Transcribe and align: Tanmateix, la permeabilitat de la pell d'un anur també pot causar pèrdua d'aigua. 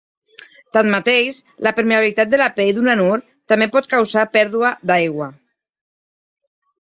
Tanmateix, 0.75 1.35
la 1.67 1.73
permeabilitat 1.79 2.31
de 2.31 2.39
la 2.43 2.47
pell 2.55 2.71
d'un 2.77 2.89
anur 2.95 3.19
també 3.53 3.67
pot 3.75 3.89
causar 3.91 4.23
pèrdua 4.37 4.71
d'aigua. 4.93 5.27